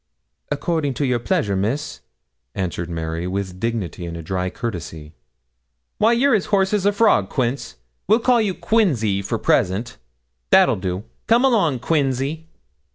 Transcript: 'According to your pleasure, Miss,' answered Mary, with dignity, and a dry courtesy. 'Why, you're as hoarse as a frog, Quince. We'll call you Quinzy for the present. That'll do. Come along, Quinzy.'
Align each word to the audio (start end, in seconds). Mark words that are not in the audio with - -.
'According 0.51 0.95
to 0.95 1.05
your 1.05 1.19
pleasure, 1.19 1.55
Miss,' 1.55 2.01
answered 2.55 2.89
Mary, 2.89 3.27
with 3.27 3.59
dignity, 3.59 4.03
and 4.07 4.17
a 4.17 4.23
dry 4.23 4.49
courtesy. 4.49 5.13
'Why, 5.99 6.11
you're 6.13 6.33
as 6.33 6.47
hoarse 6.47 6.73
as 6.73 6.87
a 6.87 6.91
frog, 6.91 7.29
Quince. 7.29 7.75
We'll 8.07 8.17
call 8.19 8.41
you 8.41 8.55
Quinzy 8.55 9.21
for 9.23 9.37
the 9.37 9.43
present. 9.43 9.97
That'll 10.49 10.75
do. 10.77 11.03
Come 11.27 11.45
along, 11.45 11.81
Quinzy.' 11.81 12.47